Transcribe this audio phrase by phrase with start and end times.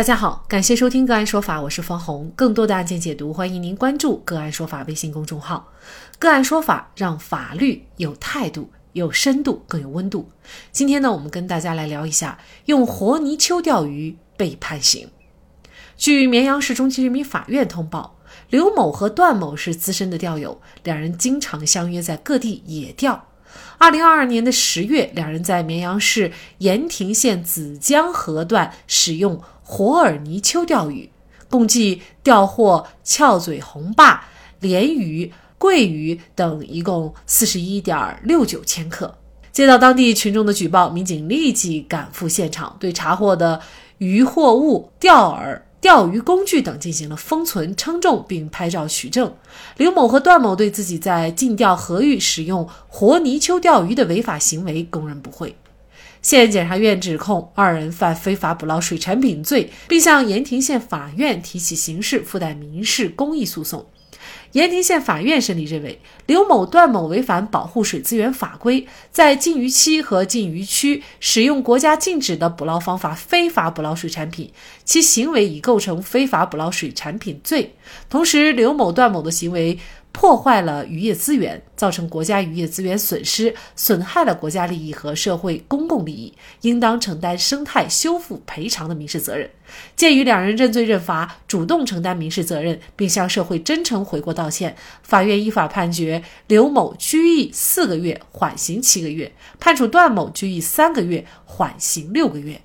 [0.00, 2.32] 大家好，感谢收听个案说法，我是方红。
[2.34, 5.70] 更多的案件解读，欢迎您关注个案说法微信公众号。
[6.18, 10.30] 个案说法让法律有态度、有深度、更有温度。
[10.72, 15.06] 今天呢，我们跟大家来聊一下用活泥鳅钓鱼被判刑。
[15.98, 18.16] 据绵阳市中级人民法院通报，
[18.48, 23.26] 刘某和段某是资深的钓友，两人经常相约在各地野钓。
[23.76, 31.08] 二零二二年的十月，两人在绵阳市盐亭县子江河段使用活饵泥鳅钓鱼，
[31.48, 34.24] 共计钓获翘嘴红霸、
[34.58, 39.16] 鲢鱼、桂鱼等一共四十一点六九千克。
[39.52, 43.60] 接到当地群众的举报，民警立即赶赴现场，对查获的
[43.98, 45.60] 渔获物、钓饵。
[45.80, 49.32] 钓鱼工具等进行了封存、称重，并拍照取证。
[49.78, 55.56] 刘某和段某对自己在禁钓河域使用活泥鳅钓鱼的违法行为供认不讳。
[56.22, 63.86] 县检察院指控二人犯非法捕捞水产品罪，并向盐亭县法院提起刑事附带民事公益诉讼。
[64.52, 74.52] 盐亭县法院审理认为，刘某、段某违反保护水资源法规，在禁渔期和禁渔区使用国家禁止的捕捞方法非法捕捞水产品，
[74.84, 77.74] 其行为已构成非法捕捞水产品罪。
[78.10, 79.78] 同时，刘某、段某的行为。
[80.12, 89.48] 破坏了渔业资源，造成国家渔业资源损失，损害了国家利益和社会公共利益，应当承担生态修复赔偿的民事责任。
[89.96, 102.60] 鉴于两人认罪认罚，主动承担民事责任，并向社会真诚悔过道歉，法院依法判决刘某拘役四个月，缓刑七个月，判处段某拘役三个月，缓刑六个月，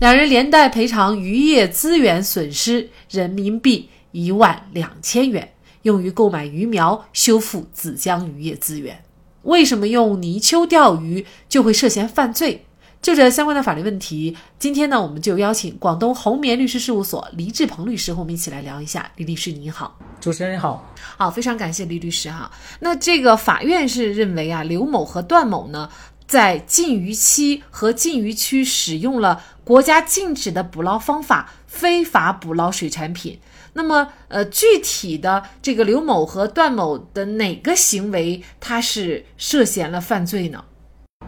[0.00, 5.52] 两人连带赔偿渔业资源损失人民币一万两千元。
[5.86, 9.04] 用于购买鱼苗，修复子江渔业资源。
[9.42, 12.66] 为什么用泥鳅钓鱼就会涉嫌犯罪？
[13.00, 19.08] 就这相关的法律问题，今天呢，我们就邀请广东红棉律师事务所黎志鹏律师和我们一起来聊一下。
[19.14, 22.50] 李律师您好，主持人好，好，非常感谢李律师哈。
[22.80, 25.88] 那这个法院是认为啊，刘某和段某呢，
[26.26, 33.38] 在禁渔期和禁渔区使用了国家禁止的捕捞方法，非法捕捞水产品。
[33.76, 40.64] 那么，呃，具体的这个刘某和段某的哪个行为，他是涉嫌了犯罪呢？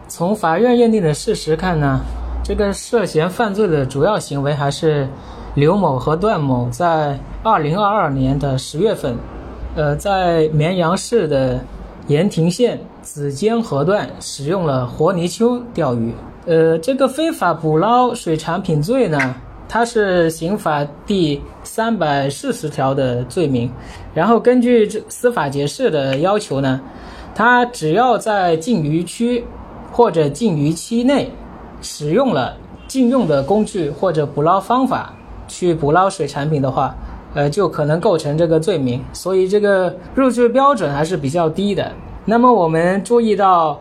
[0.08, 2.00] 从法院认定的事实看呢，
[2.42, 5.06] 这个涉嫌犯罪的主要行为还是
[5.56, 9.14] 刘某和段某在二零二二年的十月份，
[9.76, 11.60] 呃，在绵阳市的
[12.06, 16.14] 盐亭县子江河段使用了活泥鳅钓鱼。
[16.46, 19.36] 呃，这个非法捕捞水产品罪呢？
[19.68, 23.70] 它是刑法第三百四十条的罪名，
[24.14, 26.80] 然后根据这司法解释的要求呢，
[27.34, 29.44] 他只要在禁渔区
[29.92, 31.30] 或者禁渔期内
[31.82, 32.56] 使用了
[32.86, 35.12] 禁用的工具或者捕捞方法
[35.46, 36.94] 去捕捞水产品的话，
[37.34, 39.04] 呃，就可能构成这个罪名。
[39.12, 41.92] 所以这个入罪标准还是比较低的。
[42.24, 43.78] 那么我们注意到，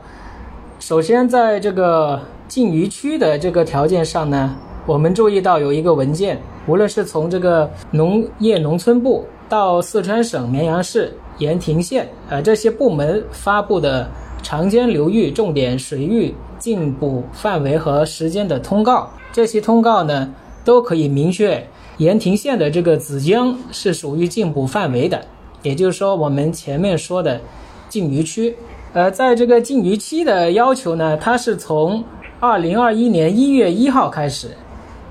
[0.79, 2.19] 首先在这个
[2.49, 4.53] 禁渔区的这个条件上呢。
[4.87, 14.09] 我们注意到有一个文件，无论是从这个农业农村部到四川省绵阳市盐亭县，呃，这些部门发布的
[14.41, 20.33] 长江流域重点水域禁捕范围和时间的通告，这些通告呢，
[20.63, 21.61] 都可以明确
[21.97, 25.21] 盐亭县的这个子江是属于禁捕范围的，
[25.63, 27.41] 也就是说，我们前面说的
[27.89, 28.55] 禁渔区，
[28.93, 32.01] 呃，在这个禁渔期的要求呢，它是从
[32.39, 34.51] 二零二一年一月一号开始。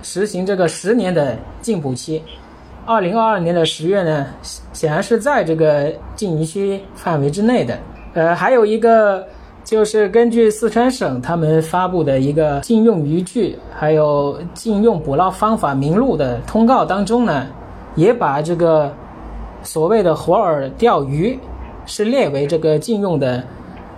[0.09, 2.22] 实行这个十年的禁捕期，
[2.87, 4.25] 二零二二年的十月呢，
[4.72, 7.77] 显然是在这个禁渔区范围之内的。
[8.15, 9.27] 呃，还有一个
[9.65, 17.44] 就是根据四川省他们发布的一个禁用渔具还有禁用捕捞方法名录的通告当中呢，
[17.97, 18.93] 也把这个
[19.65, 21.37] 所谓的活饵钓鱼
[21.84, 23.43] 是列为这个禁用的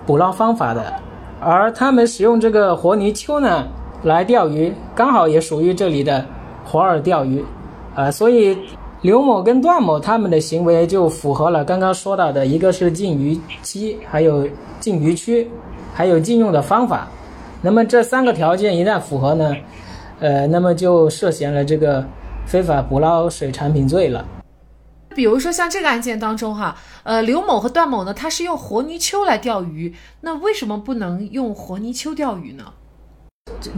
[0.07, 0.91] 捕捞方法的，
[1.39, 3.67] 而他们使用这个活泥鳅呢。
[4.03, 6.25] 来钓鱼，刚好也属于这里的
[6.65, 7.45] 活饵钓鱼，
[7.95, 8.57] 啊，所以
[9.03, 15.51] 刘某跟段某他们的行为就符合了刚刚说到的一个是禁渔期，还有禁渔区，
[15.93, 17.09] 还有禁用的方法。
[17.61, 19.57] 那么这三个条件一旦符合呢，
[20.21, 22.05] 呃，那么就涉嫌了这个
[22.47, 24.25] 非法捕捞水产品罪了。
[25.15, 32.73] 比如说像这个案件当中哈，呃，刘某和段某呢，他是用活泥鳅来钓鱼，那为什么不能用活泥鳅钓鱼呢？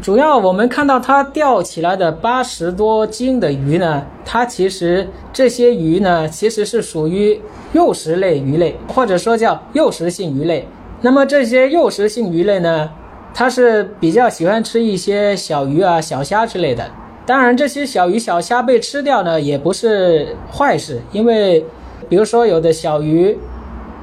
[0.02, 7.40] 主要我们看到它钓起来的八十多斤的鱼呢，它其实这些鱼呢，其实是属于
[7.72, 10.68] 诱食类鱼类，或者说叫诱食性鱼类。
[11.00, 12.90] 那么这些诱食性鱼类呢，
[13.32, 16.90] 它是比较喜欢吃一些小鱼啊、小虾之类的。
[17.24, 21.64] 当然，这些小鱼小虾被吃掉呢，也不是坏事，因为
[22.08, 23.38] 比如说有的小鱼，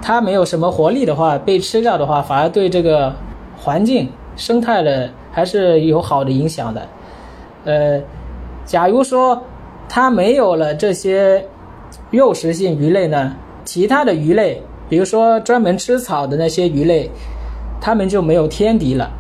[0.02, 3.14] 它没有什么活力的话，被吃掉的话，反而对这个
[3.58, 6.82] 环境生态的还是有好的影响的。
[7.64, 8.02] 呃，
[8.66, 9.40] 假如说
[9.88, 11.46] 它没有了这些
[12.10, 17.08] 肉食性鱼类呢，其他的鱼类，比如说专门吃草的那些鱼类，
[17.80, 19.12] 它们就没有天敌了，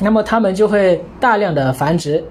[0.00, 2.24] 那么它们就会大量的繁殖。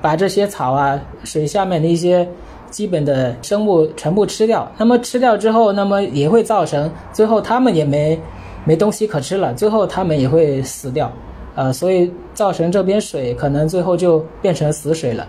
[0.00, 2.26] 把这些草啊、水下面的一些
[2.70, 4.66] 基本的生物全部吃掉。
[4.78, 8.18] 那么吃掉之后，那么也会造成最后它们也没
[8.64, 11.12] 没东西可吃了，最后它们也会死掉。
[11.54, 15.26] 呃，所以造成这边水可能最后就变成死水了。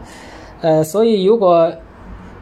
[0.62, 1.72] 呃，所以如果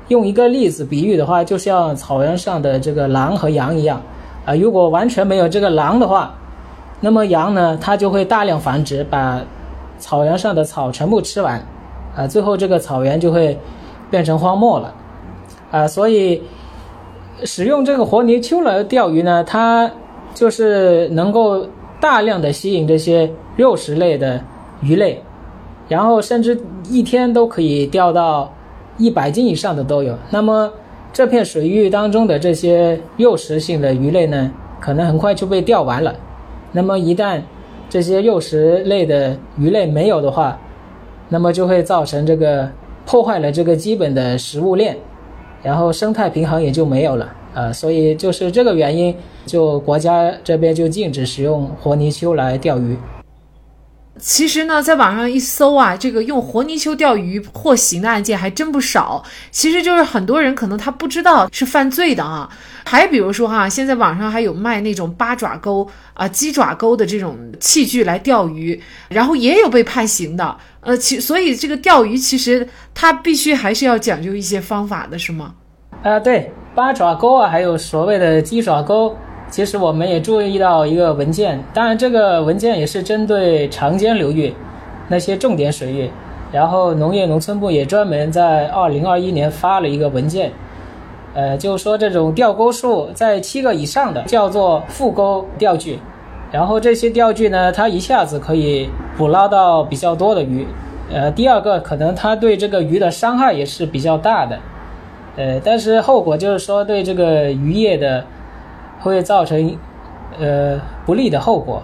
[0.09, 4.01] 用一个例子比喻的话，就像草原上的这个狼和羊一样。
[4.45, 6.33] 啊，如果完全没有这个狼的话，
[6.99, 9.41] 那么羊呢，它就会大量繁殖，把
[9.99, 11.61] 草原上的草全部吃完。
[12.15, 13.57] 啊，最后这个草原就会
[14.09, 14.93] 变成荒漠了，
[15.71, 16.41] 啊，所以
[17.43, 19.89] 使用这个活泥鳅来钓鱼呢，它
[20.33, 21.65] 就是能够
[22.01, 24.41] 大量的吸引这些肉食类的
[24.81, 25.21] 鱼类，
[25.89, 26.57] 然后甚至
[26.89, 28.53] 一天都可以钓到
[28.97, 30.17] 一百斤以上的都有。
[30.29, 30.71] 那么
[31.11, 36.15] 这片水域当中的这些肉食性的鱼类呢，可能很快就被钓完了。
[36.71, 37.41] 那么一旦
[37.89, 40.57] 这些肉食类的鱼类没有的话，
[41.27, 42.71] 那么就会造成这个
[43.05, 44.95] 破坏了这个基本的食物链，
[45.61, 49.13] 然后生态平衡也就没有了啊，所以就是这个原因，
[49.45, 52.95] 就国家这边就禁止使用活泥鳅来钓鱼。
[54.19, 59.23] 其实呢，在网上一搜啊，这个用活泥鳅钓鱼获刑的案件还真不少。
[59.49, 62.49] 其实就是很多人可能他不知道是犯罪的啊。
[62.85, 68.79] 还比如说哈，现在网上还有卖那种八爪钩啊、鸡爪钩的这种器具来钓鱼，
[69.09, 70.57] 然后也有被判刑的。
[70.81, 75.53] 呃，其所以这个钓鱼其实它必须还是要讲究一些方法的，是吗？
[76.03, 79.15] 啊，对，八爪钩啊，还有所谓的鸡爪钩。
[79.51, 84.53] 其实我们也注意到一个文件，当然这个文件也是针对长江流域
[85.07, 86.09] 那些重点水域，
[86.51, 90.51] 然后农业农村部也专门在二零二一年发了一个文件，
[91.33, 95.97] 呃，就是说这种钓钩数在七个以上的叫做复钩钓具，
[96.51, 98.87] 然后这些钓具呢，它一下子可以
[99.17, 100.67] 捕捞到比较多的鱼，
[101.11, 104.59] 呃，第二个可能它对这个鱼的伤害也是比较大的，
[105.37, 108.23] 呃，但是后果就是说对这个渔业的。
[108.99, 109.77] 会造成，
[110.39, 111.81] 呃不利的后果，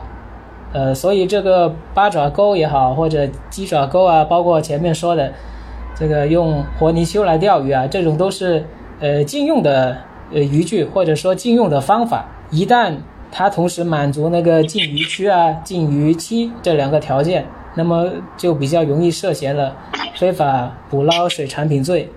[0.73, 5.31] 呃，所以这个八爪钩也好，或者鸡爪钩啊，包括前面说的
[5.95, 8.65] 这个用活泥鳅来钓鱼啊，这种都是
[8.99, 9.97] 呃禁用的
[10.33, 12.25] 呃渔具，或者说禁用的方法。
[12.51, 12.93] 一旦
[13.31, 17.45] 它同时满足那个禁渔区啊、禁渔期这两个条件，
[17.75, 19.75] 那么就比较容易涉嫌了
[20.15, 22.09] 非法捕捞水产品罪。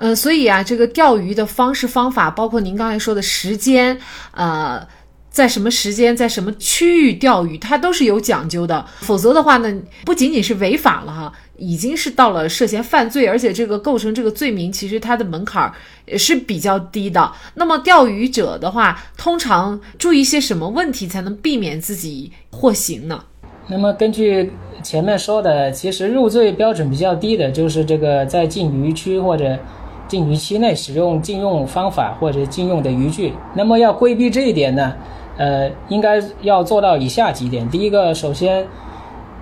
[0.00, 3.98] 嗯，所以啊，这个钓鱼的方式方法，包括您刚才说的时间，
[4.30, 4.86] 呃，
[5.28, 8.86] 在什么时间，在什么区域钓鱼，它都是有讲究的。
[9.00, 15.72] 否则的话呢，不仅仅是违法了哈，已经是到了涉嫌犯罪，而且这个构成这个罪名，其实它的门槛
[16.06, 17.32] 也是比较低的。
[17.54, 23.24] 那么钓鱼者的话，通常注意些什么问题才能避免自己获刑呢？
[23.66, 29.58] 那么根据前面说的，其实入罪标准比较低的，就是这个在禁渔区或者。
[30.08, 34.94] 禁渔期内使用禁用方法或者禁用的渔具，那么要规避这一点呢？
[35.36, 37.68] 呃，应该要做到以下几点。
[37.70, 38.66] 第一个，首先，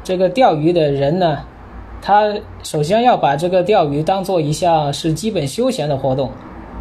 [0.05, 1.39] 这个钓鱼的人呢，
[2.03, 6.29] 他首先要把这个钓鱼当做一项是基本休闲的活动，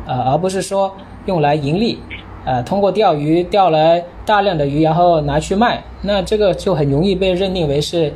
[0.05, 0.91] 啊，而不是说
[1.27, 1.99] 用来盈利，
[2.43, 8.11] 啊，通过钓鱼钓来大量的鱼，然后拿去卖，那这个就很容易被认定为是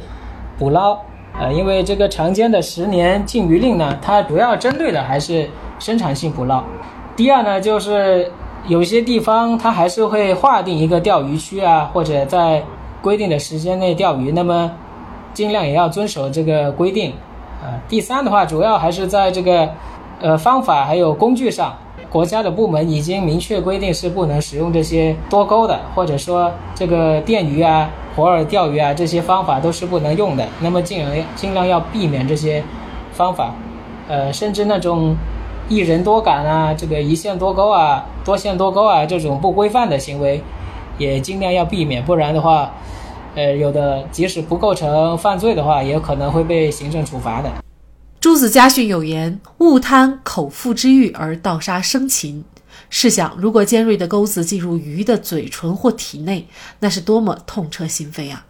[0.58, 0.98] 捕捞。
[1.40, 6.62] 呃，因为这个常见的十年禁渔令呢，它主要针对的还是生产性捕捞。
[7.16, 8.30] 第二呢，就是
[8.68, 12.62] 有些地方它还是会划定一个钓鱼区啊，或者在
[13.02, 14.70] 规定的时间内钓鱼，那么
[15.34, 17.14] 尽量也要遵守这个规定。
[17.62, 19.70] 啊，第三的话，主要还是在这个
[20.20, 21.78] 呃方法还有工具上，
[22.10, 27.90] 国家的部门已经明确规定是不能使用这些多钩的，或者说这个电鱼啊。
[28.16, 30.46] 活饵钓鱼啊，这些方法都是不能用的。
[30.60, 32.62] 那么尽量尽量要避免这些
[33.14, 33.54] 方法，
[34.10, 35.16] 呃，甚至那种
[35.70, 40.42] 一人多杆啊，这个一线多钩啊，多线多钩啊这种不规范的行为，
[40.98, 42.04] 也尽量要避免。
[42.04, 42.74] 不然的话，
[43.36, 47.50] 呃，有的即使不构成犯罪的话，也可能会被行政处罚的。
[48.20, 52.44] 朱子家训有言：“勿贪口腹之欲而盗杀生禽。”
[52.90, 56.48] 试想，如果尖锐的钩子进入鱼的嘴唇或体内，
[56.80, 58.46] 那是多么痛彻心扉啊！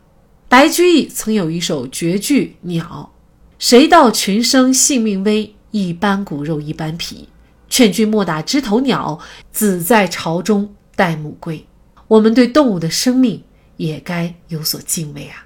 [0.48, 3.12] 白居易曾有一首绝句《鸟》
[3.60, 7.30] ：“谁道群生性命微，一般骨肉一般皮。
[7.70, 9.20] 劝君莫打枝头鸟，
[9.52, 11.64] 子在巢中待母归。
[12.08, 13.44] 我们对动物的生命
[13.78, 15.46] 也该有所敬畏啊！